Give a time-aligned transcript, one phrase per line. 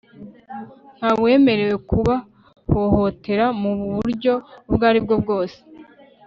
[0.97, 4.33] ntawemerewe kubahohotera mu buryo
[4.69, 5.57] ubwo ari bwo bwose